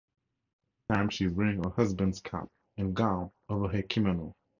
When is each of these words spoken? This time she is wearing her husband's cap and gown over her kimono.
This 0.89 0.97
time 0.97 1.09
she 1.09 1.25
is 1.25 1.33
wearing 1.35 1.63
her 1.63 1.69
husband's 1.69 2.21
cap 2.21 2.49
and 2.75 2.95
gown 2.95 3.29
over 3.49 3.67
her 3.67 3.83
kimono. 3.83 4.33